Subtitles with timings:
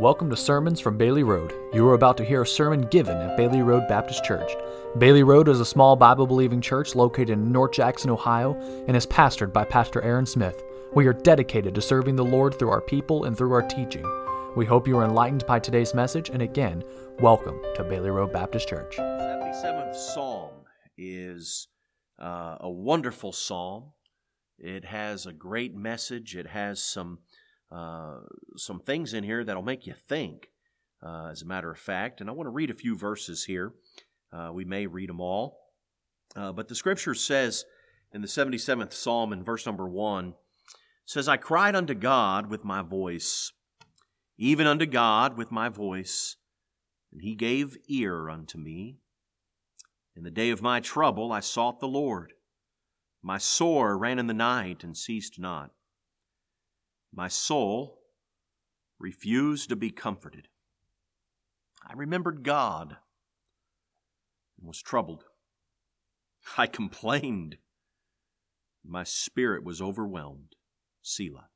[0.00, 1.52] Welcome to Sermons from Bailey Road.
[1.74, 4.52] You are about to hear a sermon given at Bailey Road Baptist Church.
[4.96, 8.54] Bailey Road is a small Bible believing church located in North Jackson, Ohio,
[8.86, 10.62] and is pastored by Pastor Aaron Smith.
[10.94, 14.04] We are dedicated to serving the Lord through our people and through our teaching.
[14.54, 16.84] We hope you are enlightened by today's message, and again,
[17.18, 18.98] welcome to Bailey Road Baptist Church.
[18.98, 20.52] 77th Psalm
[20.96, 21.66] is
[22.22, 23.94] uh, a wonderful psalm.
[24.60, 26.36] It has a great message.
[26.36, 27.18] It has some
[27.70, 28.20] uh,
[28.56, 30.48] some things in here that'll make you think,
[31.02, 32.20] uh, as a matter of fact.
[32.20, 33.72] And I want to read a few verses here.
[34.32, 35.58] Uh, we may read them all.
[36.36, 37.64] Uh, but the scripture says
[38.12, 40.34] in the 77th Psalm, in verse number 1,
[41.04, 43.52] says, I cried unto God with my voice,
[44.36, 46.36] even unto God with my voice,
[47.12, 48.98] and he gave ear unto me.
[50.14, 52.34] In the day of my trouble I sought the Lord.
[53.22, 55.70] My sore ran in the night and ceased not.
[57.12, 57.98] My soul
[58.98, 60.48] refused to be comforted.
[61.86, 62.96] I remembered God
[64.58, 65.24] and was troubled.
[66.56, 67.58] I complained.
[68.84, 70.54] My spirit was overwhelmed.
[71.02, 71.48] Selah.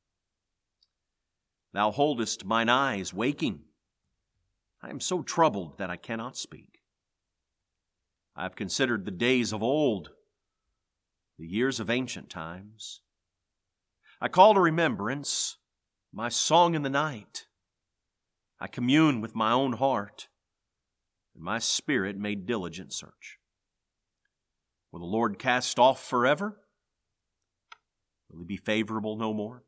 [1.72, 3.60] Thou holdest mine eyes waking.
[4.82, 6.80] I am so troubled that I cannot speak.
[8.36, 10.10] I have considered the days of old,
[11.38, 13.00] the years of ancient times.
[14.22, 15.56] I call to remembrance
[16.12, 17.46] my song in the night.
[18.60, 20.28] I commune with my own heart,
[21.34, 23.38] and my spirit made diligent search.
[24.92, 26.56] Will the Lord cast off forever?
[28.30, 29.64] Will he be favorable no more?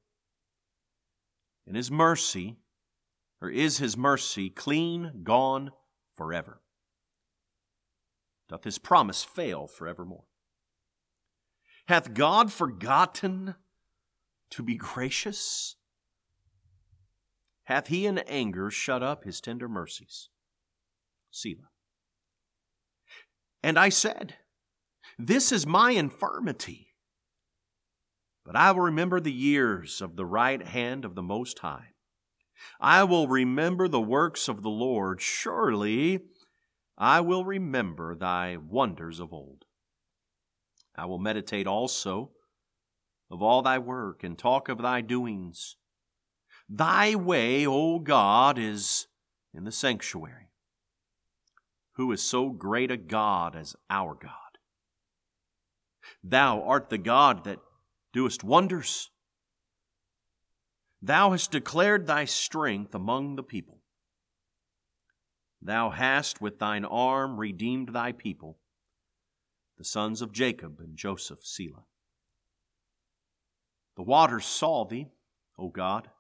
[1.67, 2.59] And his mercy,
[3.43, 5.73] or is his mercy clean gone
[6.15, 6.61] forever?
[8.49, 10.27] Doth his promise fail forevermore?
[11.89, 13.57] Hath God forgotten
[14.51, 15.77] to be gracious?
[17.65, 20.29] Hath he in anger shut up his tender mercies?
[21.31, 21.71] Selah.
[23.63, 24.35] And I said,
[25.19, 26.89] This is my infirmity.
[28.45, 31.95] But I will remember the years of the right hand of the Most High.
[32.79, 35.21] I will remember the works of the Lord.
[35.21, 36.21] Surely
[36.99, 39.65] I will remember thy wonders of old.
[40.95, 42.33] I will meditate also
[43.31, 45.77] of all thy work and talk of thy doings.
[46.69, 49.07] Thy way, O God, is
[49.53, 50.51] in the sanctuary.
[51.93, 54.31] Who is so great a God as our God?
[56.23, 57.61] Thou art the God that
[58.13, 59.11] doest wonders.
[61.01, 63.81] Thou hast declared thy strength among the people.
[65.61, 68.59] Thou hast with thine arm redeemed thy people,
[69.79, 71.85] the sons of Jacob and Joseph, Selah.
[73.97, 75.09] The waters saw thee,
[75.59, 76.11] O God.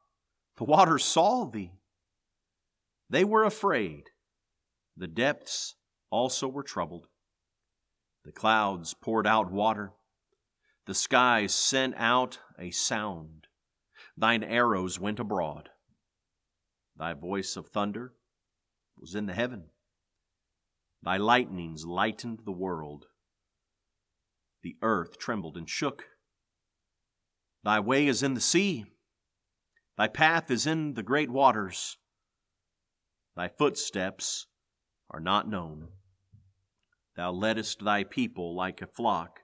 [0.56, 1.72] The waters saw thee.
[3.10, 4.10] They were afraid.
[4.96, 5.74] The depths
[6.10, 7.08] also were troubled.
[8.24, 9.92] The clouds poured out water.
[10.86, 13.48] The skies sent out a sound.
[14.16, 15.70] Thine arrows went abroad.
[16.96, 18.12] Thy voice of thunder
[18.96, 19.64] was in the heaven.
[21.02, 23.06] Thy lightnings lightened the world.
[24.62, 26.06] The earth trembled and shook.
[27.64, 28.84] Thy way is in the sea,
[29.96, 31.96] thy path is in the great waters.
[33.36, 34.46] Thy footsteps
[35.10, 35.88] are not known.
[37.16, 39.40] Thou leddest thy people like a flock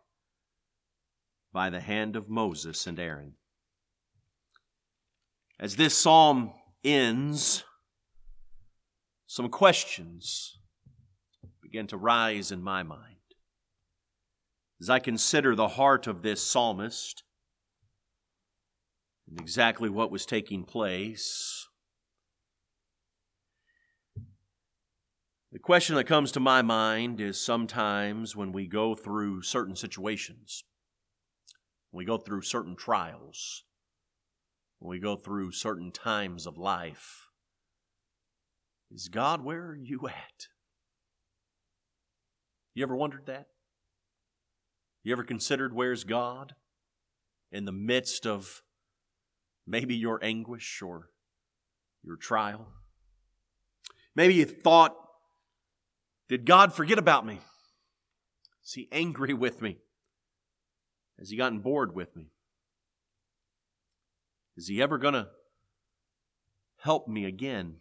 [1.52, 3.34] by the hand of Moses and Aaron.
[5.58, 6.52] As this psalm
[6.84, 7.64] ends,
[9.26, 10.58] some questions
[11.62, 13.16] begin to rise in my mind.
[14.80, 17.22] As I consider the heart of this psalmist,
[19.30, 21.68] and exactly what was taking place.
[25.52, 30.64] The question that comes to my mind is sometimes when we go through certain situations,
[31.92, 33.64] we go through certain trials,
[34.80, 37.28] we go through certain times of life,
[38.92, 40.48] is God, where are you at?
[42.74, 43.46] You ever wondered that?
[45.02, 46.54] You ever considered where's God
[47.52, 48.62] in the midst of
[49.70, 51.08] maybe your anguish or
[52.02, 52.66] your trial.
[54.16, 54.96] Maybe you thought,
[56.28, 57.38] did God forget about me?
[58.64, 59.78] Is he angry with me?
[61.18, 62.30] Has he gotten bored with me?
[64.56, 65.28] Is he ever going to
[66.78, 67.76] help me again?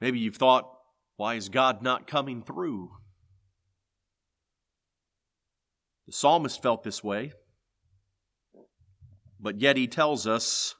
[0.00, 0.70] Maybe you've thought,
[1.16, 2.90] why is God not coming through?
[6.06, 7.32] The psalmist felt this way.
[9.40, 10.74] But yet he tells us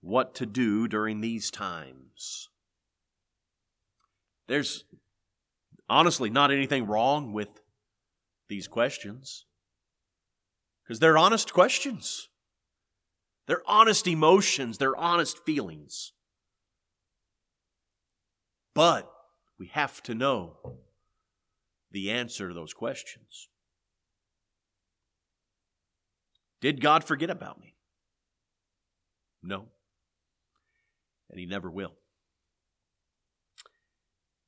[0.00, 2.48] what to do during these times.
[4.46, 4.84] There's
[5.88, 7.60] honestly not anything wrong with
[8.48, 9.44] these questions
[10.82, 12.28] because they're honest questions.
[13.46, 16.12] They're honest emotions, they're honest feelings.
[18.74, 19.10] But
[19.58, 20.56] we have to know
[21.90, 23.48] the answer to those questions.
[26.66, 27.76] Did God forget about me?
[29.40, 29.66] No.
[31.30, 31.92] And He never will.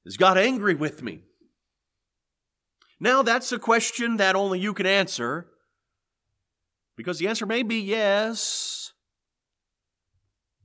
[0.05, 1.23] Is God angry with me?
[2.99, 5.47] Now, that's a question that only you can answer
[6.97, 8.93] because the answer may be yes.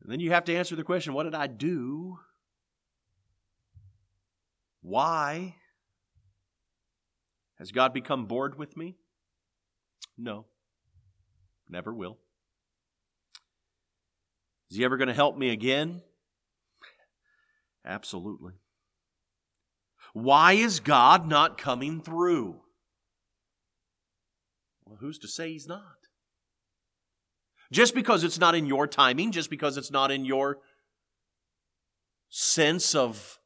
[0.02, 2.18] And then you have to answer the question what did I do?
[4.82, 5.58] Why?
[7.60, 8.96] Has God become bored with me?
[10.18, 10.48] No,
[11.74, 12.18] never will.
[14.72, 16.02] Is He ever going to help me again?
[17.86, 18.54] Absolutely.
[20.14, 22.62] Why is God not coming through?
[24.86, 25.81] Well, who's to say He's not?
[27.72, 30.60] Just because it's not in your timing, just because it's not in your
[32.30, 33.40] sense of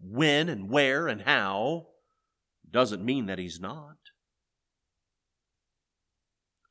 [0.00, 1.88] when and where and how,
[2.70, 3.96] doesn't mean that He's not.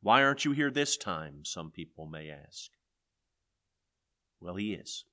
[0.06, 1.40] Why aren't you here this time?
[1.46, 2.70] Some people may ask.
[4.40, 5.04] Well, He is.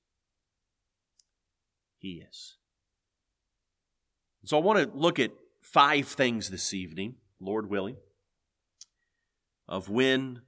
[1.97, 2.57] He is.
[4.45, 5.31] So I want to look at
[5.63, 7.95] five things this evening, Lord willing,
[9.67, 10.43] of when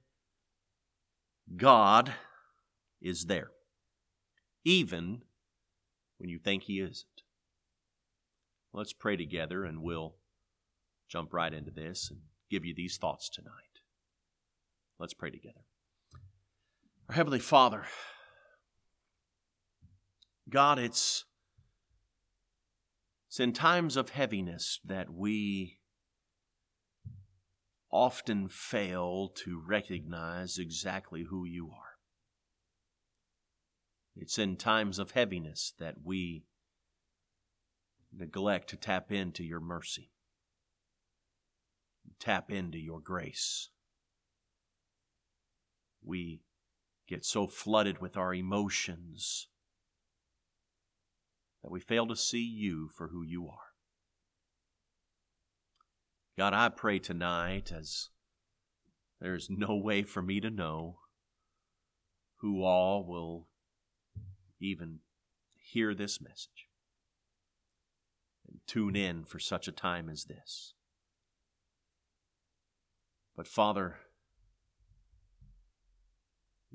[1.56, 2.12] God
[3.02, 3.50] is there,
[4.64, 5.22] even
[6.18, 7.22] when you think He isn't.
[8.72, 10.14] Let's pray together and we'll
[11.08, 13.75] jump right into this and give you these thoughts tonight.
[14.98, 15.60] Let's pray together.
[17.08, 17.84] Our Heavenly Father,
[20.48, 21.24] God, it's
[23.28, 25.80] it's in times of heaviness that we
[27.92, 31.96] often fail to recognize exactly who you are.
[34.16, 36.46] It's in times of heaviness that we
[38.10, 40.10] neglect to tap into your mercy,
[42.18, 43.68] tap into your grace.
[46.06, 46.40] We
[47.08, 49.48] get so flooded with our emotions
[51.62, 53.72] that we fail to see you for who you are.
[56.38, 58.10] God, I pray tonight as
[59.20, 60.98] there's no way for me to know
[62.36, 63.48] who all will
[64.60, 65.00] even
[65.56, 66.68] hear this message
[68.46, 70.74] and tune in for such a time as this.
[73.36, 73.96] But Father,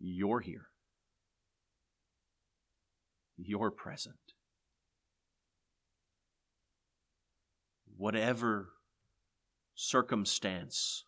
[0.01, 0.67] you're here.
[3.37, 4.15] You're present.
[8.01, 8.69] whatever
[9.75, 11.05] circumstance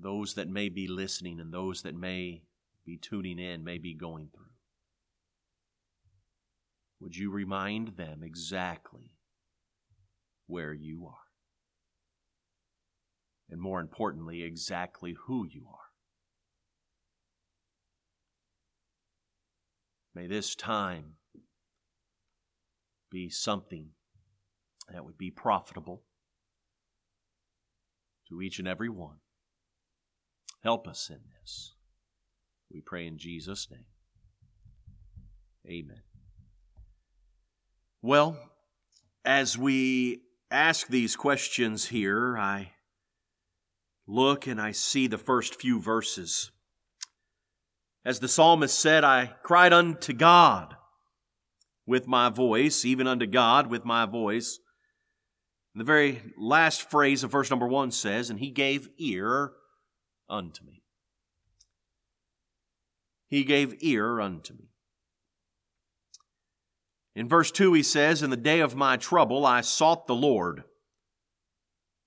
[0.00, 2.40] those that may be listening and those that may
[2.86, 4.46] be tuning in may be going through.
[7.00, 9.12] Would you remind them exactly
[10.46, 11.28] where you are?
[13.50, 15.87] And more importantly, exactly who you are.
[20.18, 21.12] May this time
[23.08, 23.90] be something
[24.92, 26.02] that would be profitable
[28.28, 29.18] to each and every one.
[30.64, 31.76] Help us in this.
[32.68, 33.84] We pray in Jesus' name.
[35.64, 36.02] Amen.
[38.02, 38.38] Well,
[39.24, 42.72] as we ask these questions here, I
[44.04, 46.50] look and I see the first few verses.
[48.04, 50.76] As the psalmist said, I cried unto God
[51.86, 54.60] with my voice, even unto God with my voice.
[55.74, 59.52] The very last phrase of verse number one says, And he gave ear
[60.28, 60.82] unto me.
[63.28, 64.70] He gave ear unto me.
[67.14, 70.64] In verse 2, he says, In the day of my trouble I sought the Lord.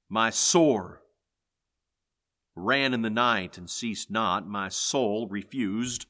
[0.10, 1.01] My sore
[2.56, 4.48] ran in the night and ceased not.
[4.48, 6.06] My soul refused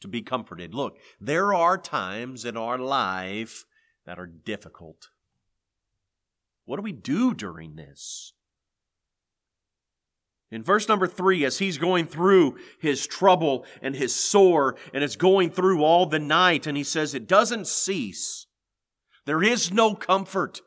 [0.00, 0.74] to be comforted.
[0.74, 3.64] Look, there are times in our life
[4.04, 5.08] that are difficult.
[6.64, 8.32] What do we do during this?
[10.50, 15.16] In verse number three, as he's going through his trouble and his sore, and it's
[15.16, 18.46] going through all the night, and he says, It doesn't cease.
[19.24, 20.60] There is no comfort.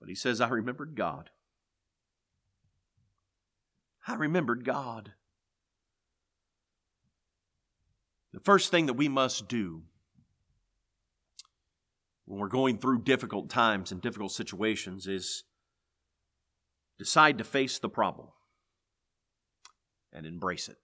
[0.00, 1.30] But he says, I remembered God.
[4.06, 5.12] I remembered God.
[8.32, 9.82] The first thing that we must do
[12.24, 15.44] when we're going through difficult times and difficult situations is
[16.98, 18.28] decide to face the problem
[20.12, 20.76] and embrace it.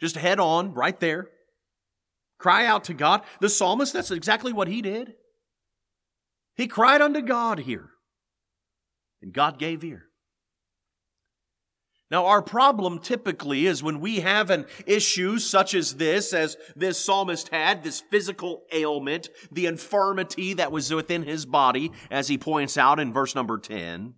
[0.00, 1.28] Just head on right there.
[2.38, 3.22] Cry out to God.
[3.40, 5.14] The psalmist, that's exactly what he did.
[6.56, 7.90] He cried unto God here,
[9.22, 10.07] and God gave ear.
[12.10, 16.98] Now, our problem typically is when we have an issue such as this, as this
[16.98, 22.78] psalmist had, this physical ailment, the infirmity that was within his body, as he points
[22.78, 24.14] out in verse number 10.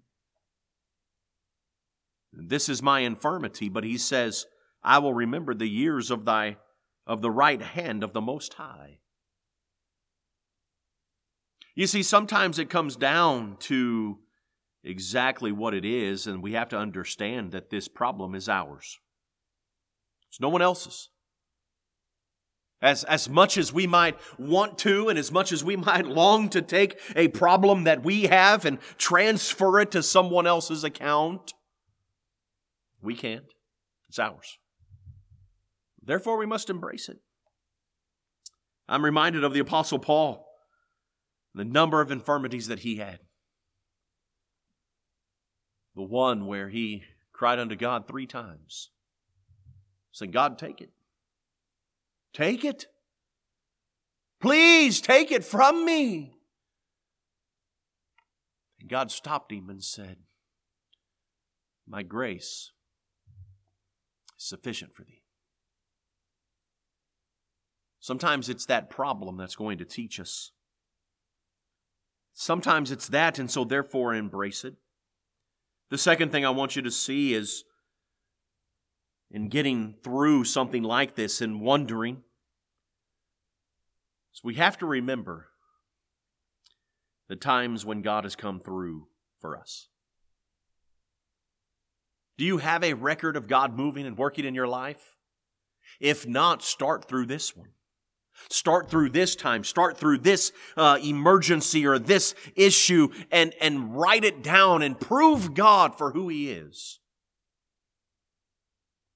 [2.33, 4.47] This is my infirmity, but he says,
[4.85, 6.59] I will remember the years of thy
[7.07, 8.99] of the right hand of the most high.
[11.75, 14.19] You see, sometimes it comes down to
[14.83, 18.99] exactly what it is, and we have to understand that this problem is ours.
[20.29, 21.11] It's no one else's.
[22.83, 26.49] As, as much as we might want to, and as much as we might long
[26.51, 31.53] to take a problem that we have and transfer it to someone else's account,
[33.03, 33.45] we can't.
[34.09, 34.59] It's ours.
[36.03, 37.19] Therefore, we must embrace it.
[38.89, 40.47] I'm reminded of the Apostle Paul,
[41.55, 43.21] the number of infirmities that he had.
[45.95, 48.91] The one where he cried unto God three times,
[50.13, 50.91] saying, God, take it.
[52.33, 52.87] Take it.
[54.41, 56.35] Please take it from me.
[58.81, 60.17] And God stopped him and said,
[61.87, 62.73] My grace
[64.39, 65.23] is sufficient for thee.
[68.01, 70.53] Sometimes it's that problem that's going to teach us.
[72.33, 74.77] Sometimes it's that, and so therefore embrace it.
[75.91, 77.65] The second thing I want you to see is
[79.31, 82.23] in getting through something like this and wondering,
[84.33, 85.49] is we have to remember
[87.29, 89.09] the times when God has come through
[89.41, 89.89] for us.
[92.39, 95.17] Do you have a record of God moving and working in your life?
[96.01, 97.71] If not, start through this one.
[98.49, 104.25] Start through this time, start through this uh, emergency or this issue and, and write
[104.25, 106.99] it down and prove God for who He is.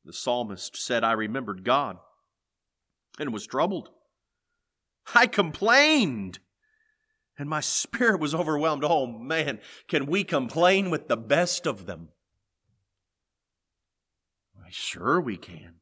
[0.05, 1.99] The psalmist said, I remembered God
[3.19, 3.89] and was troubled.
[5.15, 6.41] I complained
[7.39, 8.85] and my spirit was overwhelmed.
[8.85, 12.11] Oh man, can we complain with the best of them?
[14.77, 15.77] Sure, we can.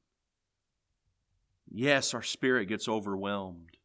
[1.75, 3.79] Yes, our spirit gets overwhelmed.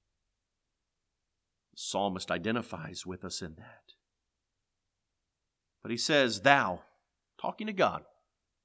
[1.74, 3.94] The psalmist identifies with us in that.
[5.82, 6.82] But he says, Thou,
[7.40, 8.04] talking to God,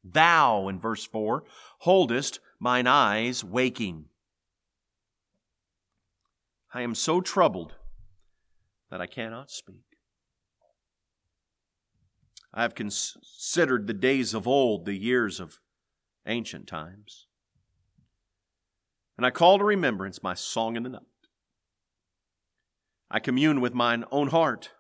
[0.02, 1.45] thou, in verse 4,
[1.81, 4.07] holdest mine eyes waking.
[6.75, 7.75] I am so troubled
[8.91, 9.85] that I cannot speak.
[12.52, 15.61] I have considered the days of old, the years of
[16.26, 17.29] ancient times.
[19.23, 21.02] And I call to remembrance my song in the night.
[23.09, 24.71] I commune with mine own heart,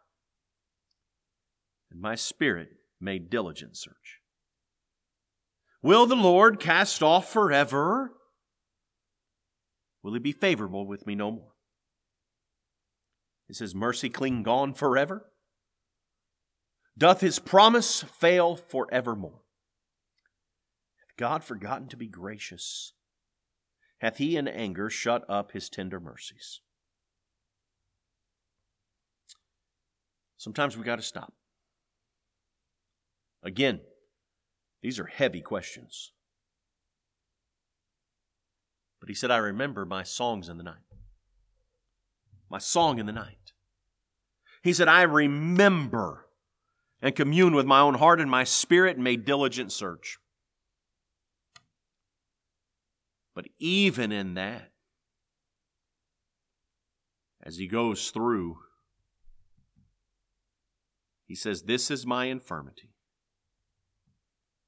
[1.92, 2.70] and my spirit
[3.00, 4.18] made diligent search.
[5.80, 8.14] Will the Lord cast off forever?
[10.02, 11.52] Will he be favorable with me no more?
[13.48, 15.30] Is his mercy cling gone forever?
[16.98, 19.42] Doth his promise fail forevermore?
[20.98, 22.94] Hath God forgotten to be gracious?
[24.02, 26.60] Hath he in anger shut up his tender mercies.
[30.36, 31.32] Sometimes we got to stop.
[33.44, 33.80] Again,
[34.82, 36.10] these are heavy questions.
[38.98, 40.74] But he said, I remember my songs in the night.
[42.50, 43.52] My song in the night.
[44.64, 46.26] He said, I remember
[47.00, 50.18] and commune with my own heart and my spirit and made diligent search.
[53.34, 54.70] But even in that,
[57.42, 58.58] as he goes through,
[61.26, 62.90] he says, This is my infirmity,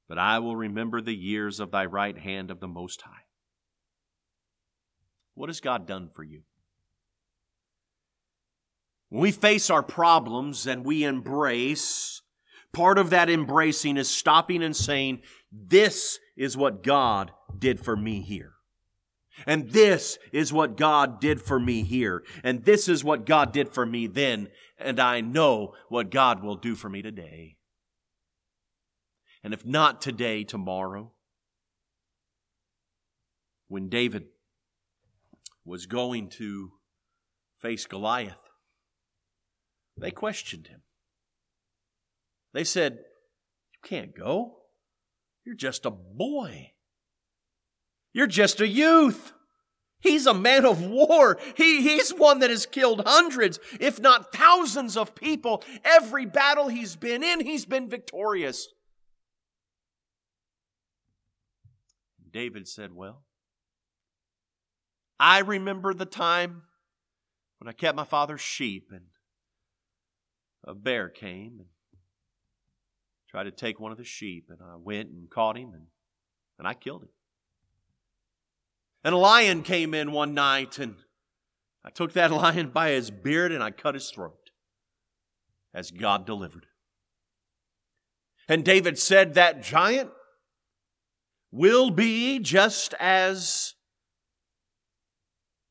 [0.09, 3.25] but I will remember the years of thy right hand of the Most High.
[5.35, 6.41] What has God done for you?
[9.09, 12.21] When we face our problems and we embrace,
[12.73, 18.21] part of that embracing is stopping and saying, This is what God did for me
[18.21, 18.54] here.
[19.45, 22.23] And this is what God did for me here.
[22.43, 24.49] And this is what God did for me then.
[24.77, 27.57] And I know what God will do for me today.
[29.43, 31.11] And if not today, tomorrow.
[33.67, 34.25] when David
[35.63, 36.71] was going to
[37.59, 38.49] face Goliath,
[39.97, 40.81] they questioned him.
[42.53, 42.99] They said,
[43.73, 44.57] You can't go.
[45.45, 46.71] You're just a boy.
[48.15, 49.33] You're just a youth.
[49.99, 51.37] He's a man of war.
[51.57, 55.61] He, he's one that has killed hundreds, if not thousands of people.
[55.83, 58.69] Every battle he's been in, he's been victorious.
[62.31, 63.23] David said, Well,
[65.19, 66.61] I remember the time
[67.59, 69.07] when I kept my father's sheep and
[70.63, 71.67] a bear came and
[73.29, 75.87] tried to take one of the sheep, and I went and caught him and,
[76.57, 77.09] and I killed him.
[79.05, 80.95] And a lion came in one night, and
[81.83, 84.49] I took that lion by his beard and I cut his throat
[85.75, 86.65] as God delivered.
[88.49, 90.09] And David said, That giant
[91.51, 93.75] will be just as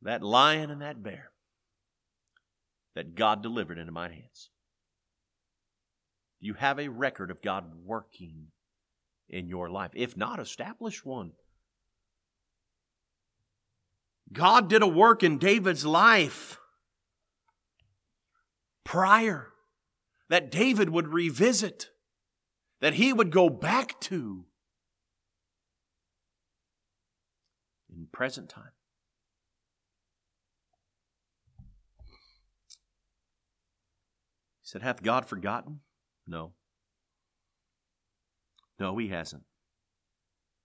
[0.03, 1.31] that lion and that bear
[2.95, 4.51] that God delivered into my hands.
[6.39, 8.49] You have a record of God working
[9.29, 9.91] in your life.
[9.95, 11.33] If not, establish one.
[14.33, 16.59] God did a work in David's life
[18.85, 19.53] prior
[20.29, 21.91] that David would revisit,
[22.81, 24.47] that he would go back to
[27.95, 28.73] in present time.
[34.61, 35.81] He said, Hath God forgotten?
[36.27, 36.53] No.
[38.79, 39.45] No, he hasn't.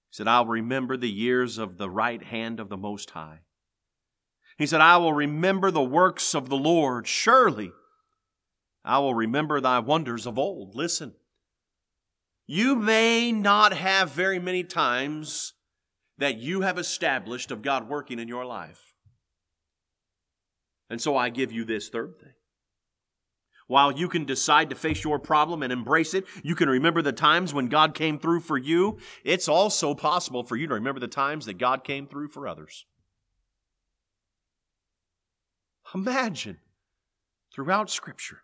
[0.09, 3.41] He said, I'll remember the years of the right hand of the Most High.
[4.59, 7.07] He said, I will remember the works of the Lord.
[7.07, 7.71] Surely
[8.83, 10.75] I will remember thy wonders of old.
[10.75, 11.13] Listen,
[12.45, 15.53] you may not have very many times
[16.17, 18.93] that you have established of God working in your life.
[20.89, 22.33] And so I give you this third thing.
[23.67, 27.13] While you can decide to face your problem and embrace it, you can remember the
[27.13, 28.97] times when God came through for you.
[29.23, 32.85] It's also possible for you to remember the times that God came through for others.
[35.93, 36.57] Imagine
[37.53, 38.41] throughout Scripture.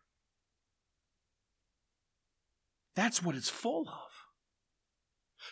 [2.95, 4.11] That's what it's full of.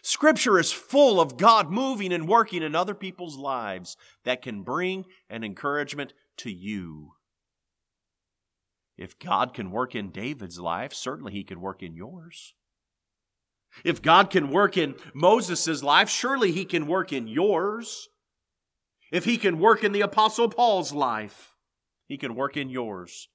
[0.01, 5.05] Scripture is full of God moving and working in other people's lives that can bring
[5.29, 7.13] an encouragement to you.
[8.97, 12.53] If God can work in David's life, certainly he can work in yours.
[13.83, 18.09] If God can work in Moses' life, surely he can work in yours.
[19.11, 21.52] If he can work in the Apostle Paul's life,
[22.13, 23.27] he can work in yours.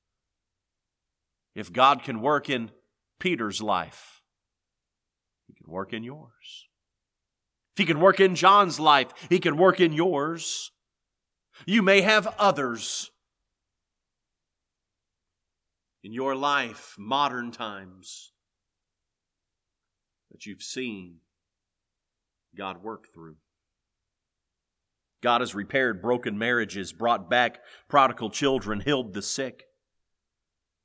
[1.56, 2.70] If God can work in
[3.18, 4.22] Peter's life,
[5.48, 6.68] he can work in yours.
[7.74, 10.70] If he can work in John's life, he can work in yours.
[11.66, 13.10] You may have others
[16.04, 18.30] in your life, modern times,
[20.30, 21.16] that you've seen
[22.56, 23.38] God work through.
[25.22, 29.64] God has repaired broken marriages, brought back prodigal children, healed the sick.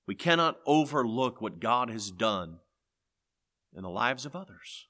[0.08, 2.58] We cannot overlook what God has done
[3.76, 4.88] in the lives of others.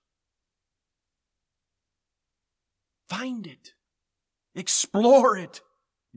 [3.10, 3.73] Find it,
[4.56, 5.62] explore it,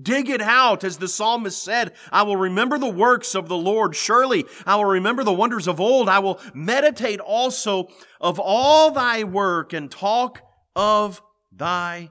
[0.00, 3.96] Dig it out, as the psalmist said, I will remember the works of the Lord.
[3.96, 6.08] Surely I will remember the wonders of old.
[6.08, 7.88] I will meditate also
[8.20, 10.42] of all thy work and talk
[10.74, 12.10] of thy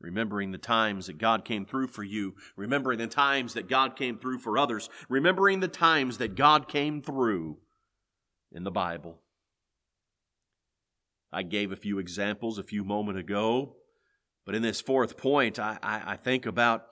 [0.00, 4.18] Remembering the times that God came through for you, remembering the times that God came
[4.18, 7.58] through for others, remembering the times that God came through
[8.52, 9.20] in the Bible.
[11.32, 13.74] I gave a few examples a few moments ago
[14.48, 16.86] but in this fourth point, I, I, I think about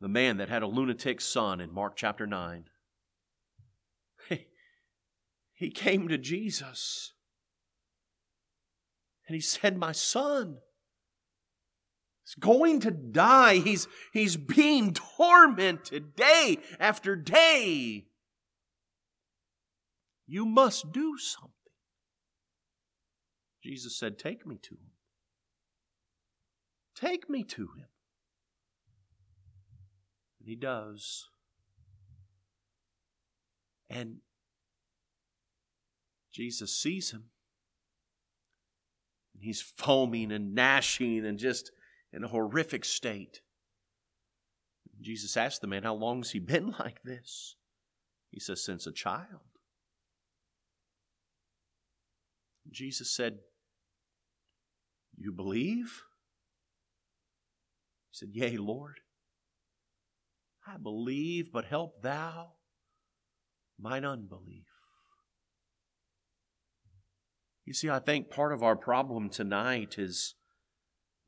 [0.00, 2.66] the man that had a lunatic son in Mark chapter 9.
[5.54, 7.14] He came to Jesus
[9.28, 10.58] and he said, My son
[12.26, 13.56] is going to die.
[13.56, 18.06] He's, he's being tormented day after day.
[20.26, 21.52] You must do something.
[23.62, 24.92] Jesus said, Take me to him.
[26.96, 27.86] Take me to him.
[30.40, 31.26] And he does.
[33.90, 34.16] And
[36.32, 37.24] Jesus sees him.
[39.38, 41.70] And he's foaming and gnashing and just
[42.12, 43.40] in a horrific state.
[45.00, 47.54] Jesus asked the man, How long has he been like this?
[48.32, 49.46] He says, Since a child.
[52.68, 53.38] Jesus said,
[55.16, 56.02] You believe?
[58.10, 58.98] He said, Yea, Lord.
[60.66, 62.54] I believe, but help thou
[63.78, 64.67] mine unbelief.
[67.68, 70.36] You see, I think part of our problem tonight is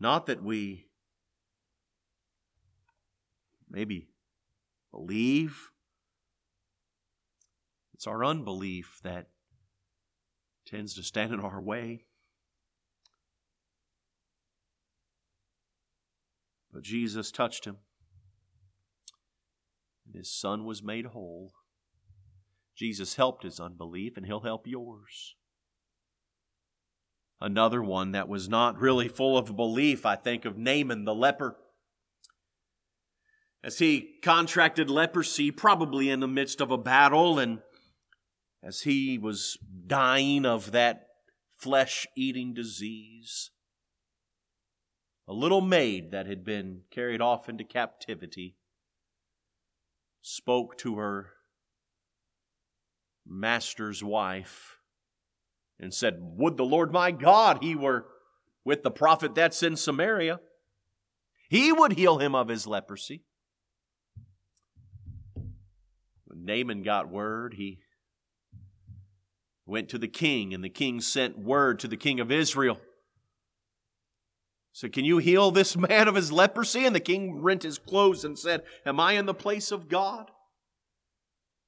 [0.01, 0.87] not that we
[3.69, 4.09] maybe
[4.91, 5.69] believe,
[7.93, 9.29] it's our unbelief that
[10.65, 12.07] tends to stand in our way.
[16.73, 17.77] But Jesus touched him,
[20.07, 21.53] and his son was made whole.
[22.75, 25.35] Jesus helped his unbelief, and he'll help yours.
[27.41, 31.57] Another one that was not really full of belief, I think of Naaman the leper.
[33.65, 37.61] As he contracted leprosy, probably in the midst of a battle, and
[38.63, 41.07] as he was dying of that
[41.59, 43.51] flesh eating disease,
[45.27, 48.57] a little maid that had been carried off into captivity
[50.21, 51.31] spoke to her
[53.27, 54.80] master's wife
[55.81, 58.07] and said, Would the Lord my God he were
[58.65, 60.41] with the prophet that's in Samaria.
[61.49, 63.25] He would heal him of his leprosy.
[66.27, 67.81] When Naaman got word, he
[69.67, 72.79] went to the king, and the king sent word to the king of Israel.
[74.73, 76.87] So, can you heal this man of his leprosy?
[76.87, 80.31] And the king rent his clothes and said, Am I in the place of God?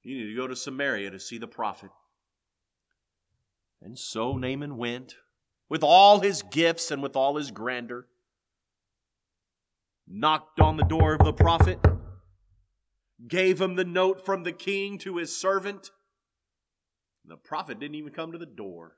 [0.05, 1.91] You need to go to Samaria to see the prophet.
[3.85, 5.17] And so Naaman went
[5.69, 8.07] with all his gifts and with all his grandeur,
[10.07, 11.79] knocked on the door of the prophet,
[13.27, 15.91] gave him the note from the king to his servant.
[17.25, 18.97] The prophet didn't even come to the door.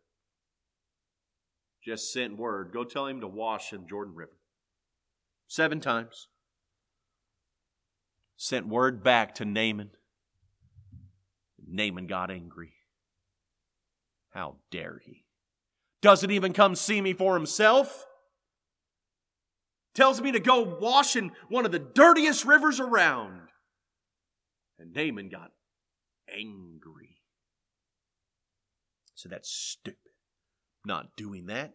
[1.83, 4.39] Just sent word go tell him to wash in Jordan River.
[5.47, 6.29] Seven times.
[8.37, 9.91] Sent word back to Naaman.
[11.67, 12.73] Naaman got angry.
[14.35, 15.25] How dare he?
[16.03, 18.05] Doesn't even come see me for himself.
[19.95, 23.49] Tells me to go wash in one of the dirtiest rivers around.
[24.79, 25.53] And Naaman got
[26.29, 27.21] angry.
[29.15, 29.99] So that's stupid.
[30.85, 31.75] Not doing that.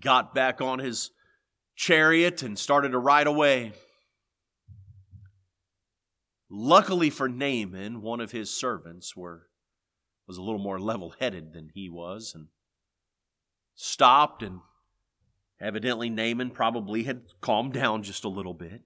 [0.00, 1.12] Got back on his
[1.76, 3.72] chariot and started to ride away.
[6.50, 9.45] Luckily for Naaman, one of his servants were
[10.26, 12.48] was a little more level headed than he was and
[13.74, 14.60] stopped and
[15.60, 18.82] evidently Naaman probably had calmed down just a little bit.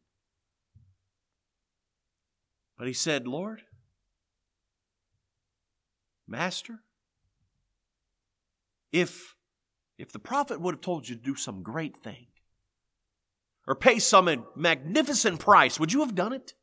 [2.76, 3.62] But he said, Lord,
[6.26, 6.80] Master,
[8.92, 9.34] if
[9.98, 12.28] if the prophet would have told you to do some great thing
[13.66, 16.54] or pay some magnificent price, would you have done it?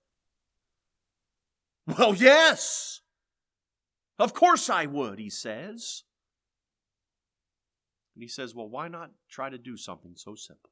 [1.85, 3.01] Well, yes.
[4.19, 6.03] Of course I would, he says.
[8.15, 10.71] And he says, Well, why not try to do something so simple?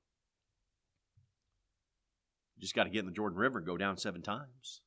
[2.55, 4.81] You just got to get in the Jordan River and go down seven times.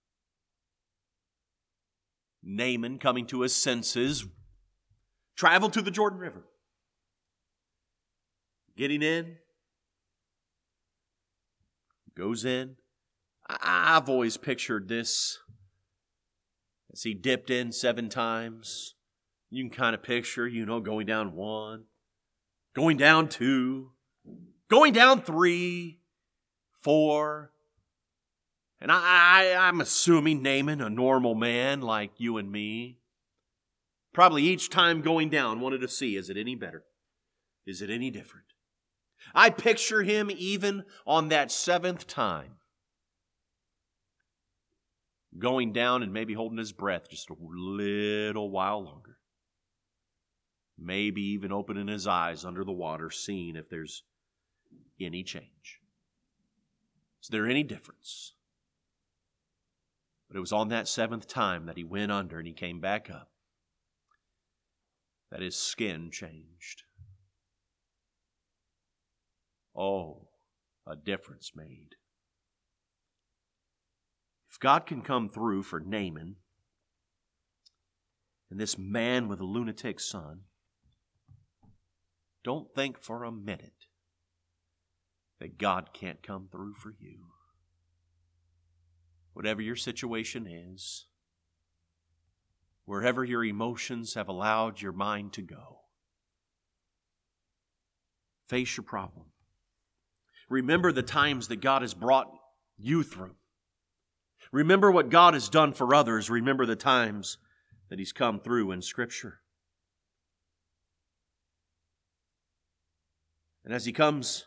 [2.43, 4.27] Naaman, coming to his senses,
[5.37, 6.45] traveled to the Jordan River.
[8.77, 9.37] Getting in,
[12.17, 12.77] goes in.
[13.49, 15.39] I've always pictured this
[16.93, 18.95] as he dipped in seven times.
[19.51, 21.85] You can kind of picture, you know, going down one,
[22.75, 23.93] going down two,
[24.69, 26.01] going down three,
[26.83, 27.53] four.
[28.81, 32.99] And I, I, I'm assuming Naaman, a normal man like you and me,
[34.13, 36.85] probably each time going down wanted to see is it any better?
[37.67, 38.47] Is it any different?
[39.35, 42.58] I picture him even on that seventh time
[45.39, 49.19] going down and maybe holding his breath just a little while longer.
[50.79, 54.05] Maybe even opening his eyes under the water, seeing if there's
[55.01, 55.81] any change.
[57.23, 58.35] Is there any difference?
[60.29, 63.11] But it was on that seventh time that he went under and he came back
[63.11, 63.31] up
[65.31, 66.85] that his skin changed.
[69.77, 70.29] Oh,
[70.87, 71.97] a difference made.
[74.61, 76.37] God can come through for Naaman
[78.51, 80.41] and this man with a lunatic son,
[82.43, 83.87] don't think for a minute
[85.39, 87.27] that God can't come through for you.
[89.35, 91.07] Whatever your situation is,
[92.85, 95.79] wherever your emotions have allowed your mind to go,
[98.49, 99.27] Face your problem.
[100.49, 102.29] Remember the times that God has brought
[102.79, 103.37] you through.
[104.53, 106.31] Remember what God has done for others.
[106.31, 107.39] Remember the times
[107.89, 109.41] that He's come through in Scripture.
[113.65, 114.47] And as He comes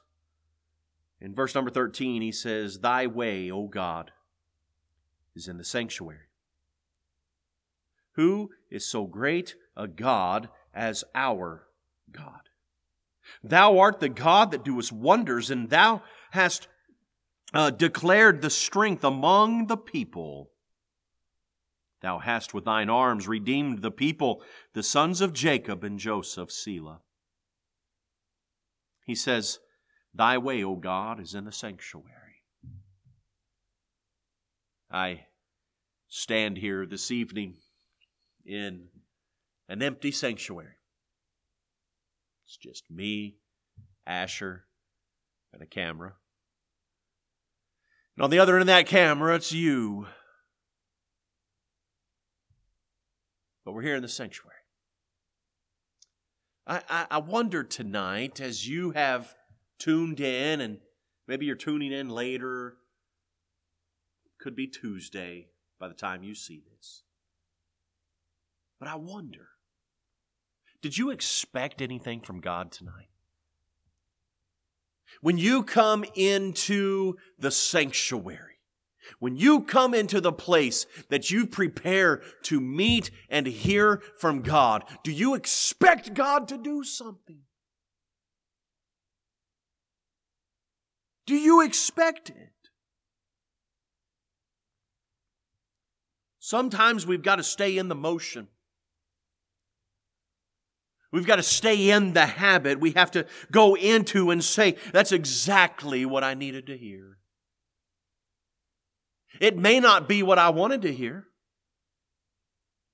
[1.19, 4.11] in verse number 13, He says, Thy way, O God,
[5.35, 6.27] is in the sanctuary.
[8.13, 11.67] Who is so great a God as our
[12.11, 12.49] God?
[13.43, 16.67] Thou art the God that doest wonders, and thou hast
[17.53, 20.51] uh, declared the strength among the people.
[22.01, 24.41] Thou hast with thine arms redeemed the people,
[24.73, 27.01] the sons of Jacob and Joseph, Selah.
[29.05, 29.59] He says,
[30.13, 32.07] Thy way, O God, is in the sanctuary.
[34.89, 35.25] I
[36.07, 37.55] stand here this evening
[38.45, 38.87] in
[39.69, 40.75] an empty sanctuary.
[42.45, 43.37] It's just me,
[44.05, 44.65] Asher,
[45.53, 46.15] and a camera.
[48.15, 50.07] And on the other end of that camera, it's you.
[53.63, 54.55] But we're here in the sanctuary.
[56.67, 59.35] I, I, I wonder tonight, as you have
[59.79, 60.79] tuned in, and
[61.27, 62.77] maybe you're tuning in later,
[64.39, 65.47] could be Tuesday
[65.79, 67.03] by the time you see this.
[68.79, 69.47] But I wonder
[70.81, 73.10] did you expect anything from God tonight?
[75.19, 78.59] When you come into the sanctuary,
[79.19, 84.83] when you come into the place that you prepare to meet and hear from God,
[85.03, 87.41] do you expect God to do something?
[91.25, 92.51] Do you expect it?
[96.39, 98.47] Sometimes we've got to stay in the motion.
[101.11, 102.79] We've got to stay in the habit.
[102.79, 107.17] We have to go into and say, that's exactly what I needed to hear.
[109.39, 111.27] It may not be what I wanted to hear,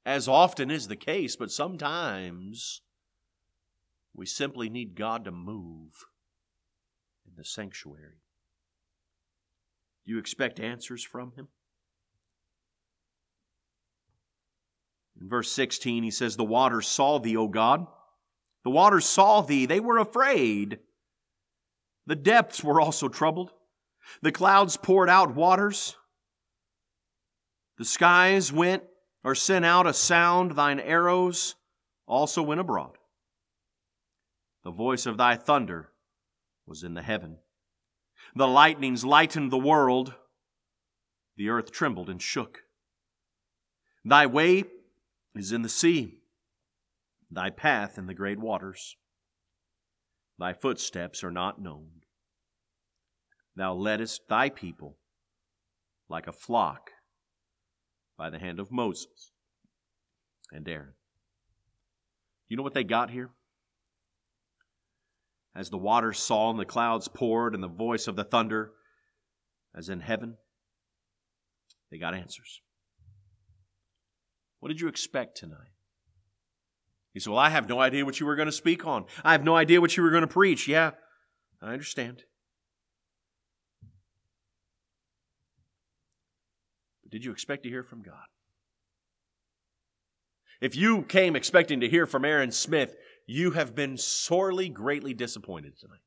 [0.06, 2.82] as often is the case, but sometimes
[4.16, 5.92] we simply need God to move
[7.26, 8.22] in the sanctuary.
[10.06, 11.50] Do you expect answers from Him?
[15.20, 17.88] In verse 16, he says, The waters saw thee, O God.
[18.68, 20.80] The waters saw thee, they were afraid.
[22.06, 23.54] The depths were also troubled.
[24.22, 25.96] The clouds poured out waters.
[27.78, 28.84] The skies went
[29.24, 31.56] or sent out a sound, thine arrows
[32.08, 32.98] also went abroad.
[34.66, 35.94] The voice of thy thunder
[36.66, 37.38] was in the heaven.
[38.36, 40.14] The lightnings lightened the world.
[41.38, 42.64] The earth trembled and shook.
[44.04, 44.66] Thy way
[45.36, 46.17] is in the sea,
[47.30, 48.96] thy path in the great waters.
[50.40, 52.02] Thy footsteps are not known.
[53.56, 54.98] Thou leddest thy people
[56.10, 56.92] like a flock
[58.18, 59.32] by the hand of Moses
[60.52, 60.94] and Aaron.
[62.48, 63.32] You know what they got here?
[65.56, 68.72] As the waters saw and the clouds poured and the voice of the thunder,
[69.76, 70.38] as in heaven,
[71.90, 72.62] they got answers.
[74.60, 75.77] What did you expect tonight?
[77.18, 79.06] He said, Well, I have no idea what you were going to speak on.
[79.24, 80.68] I have no idea what you were going to preach.
[80.68, 80.92] Yeah,
[81.60, 82.22] I understand.
[87.02, 88.28] But did you expect to hear from God?
[90.62, 95.74] If you came expecting to hear from Aaron Smith, you have been sorely, greatly disappointed
[95.80, 96.02] tonight.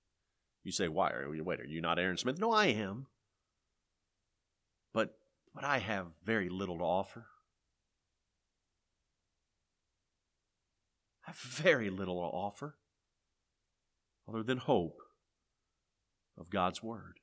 [0.63, 1.11] You say, Why?
[1.11, 2.39] Are you, wait, are you not Aaron Smith?
[2.39, 3.09] No, I am.
[4.95, 5.17] But,
[5.57, 7.27] but I have very little to offer.
[11.31, 12.77] Have very little to offer
[14.29, 14.99] other than hope
[16.37, 17.21] of God's Word.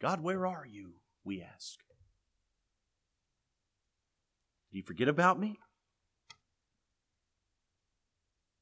[0.00, 0.94] God, where are you?
[1.24, 1.78] We ask.
[4.70, 5.56] Did you forget about me?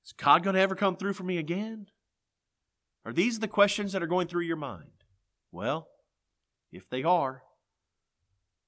[0.05, 1.87] Is God going to ever come through for me again?
[3.05, 5.05] Are these the questions that are going through your mind?
[5.53, 5.89] Well,
[6.71, 7.43] if they are,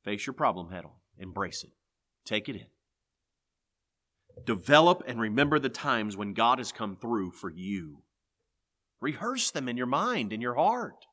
[0.05, 0.93] face your problem head on.
[1.19, 1.73] Embrace it.
[2.25, 2.67] Take it in.
[4.45, 8.03] Develop and remember the times when God has come through for you.
[9.01, 11.07] Rehearse them in your mind, in your heart.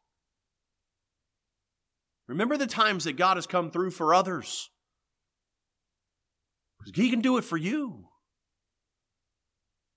[2.28, 4.70] Remember the times that God has come through for others.
[6.80, 8.06] Because He can do it for you.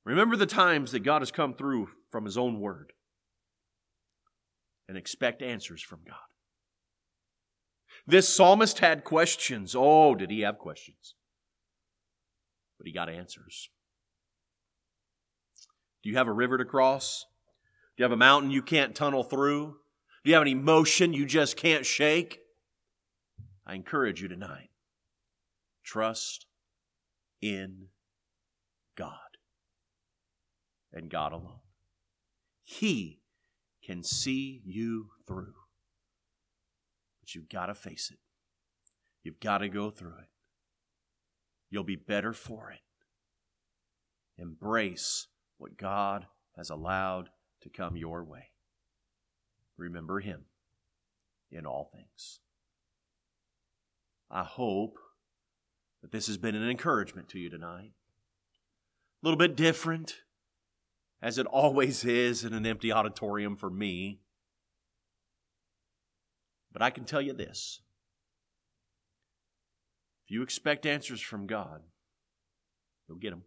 [0.05, 2.93] Remember the times that God has come through from His own word.
[4.89, 6.17] And expect answers from God.
[8.07, 9.75] This psalmist had questions.
[9.77, 11.15] Oh, did he have questions?
[12.79, 13.69] But he got answers.
[16.03, 17.27] Do you have a river to cross?
[17.97, 19.77] Do you have a mountain you can't tunnel through?
[20.25, 22.41] Do you have an emotion you just can't shake?
[23.67, 24.71] I encourage you tonight.
[25.85, 26.47] Trust
[27.43, 27.89] in
[28.97, 29.13] God
[30.93, 31.61] and God alone.
[32.63, 33.21] He
[33.83, 35.55] can see you through.
[37.21, 38.19] But you've got to face it.
[39.23, 40.29] You've got to go through it.
[41.71, 42.81] You'll be better for it.
[44.41, 45.27] Embrace
[45.59, 46.27] what God
[46.57, 47.31] has allowed
[47.63, 48.51] to come your way.
[49.77, 50.45] Remember Him
[51.51, 52.41] in all things.
[54.31, 54.99] I hope
[56.03, 57.93] that this has been an encouragement to you tonight.
[59.23, 60.23] A little bit different,
[61.21, 64.21] as it always is in an empty auditorium for me.
[66.73, 67.81] But I can tell you this
[70.29, 71.81] if you expect answers from God,
[73.09, 73.45] you'll get them.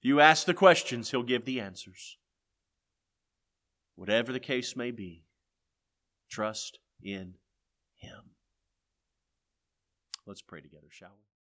[0.00, 2.16] If you ask the questions, He'll give the answers.
[3.94, 5.24] Whatever the case may be,
[6.30, 7.34] trust in
[7.96, 8.30] Him.
[10.24, 11.28] Let's pray together, shall we?